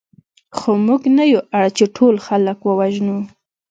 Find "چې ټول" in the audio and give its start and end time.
1.77-2.15